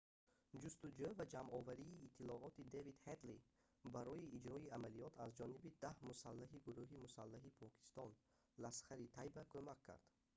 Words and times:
ҷустуҷӯ 0.61 1.07
ва 1.17 1.25
ҷамъоварии 1.33 2.01
иттилооти 2.07 2.69
дэвид 2.73 2.97
ҳедли 3.07 3.37
барои 3.95 4.31
иҷрои 4.37 4.71
амалиёт 4.77 5.13
аз 5.25 5.31
ҷониби 5.39 5.73
10 5.83 6.07
мусаллаҳи 6.09 6.63
гурӯҳи 6.67 7.01
мусаллаҳи 7.05 7.55
покистон 7.59 8.09
ласхари 8.63 9.11
тайба 9.15 9.43
кумак 9.53 9.79
кард 9.87 10.03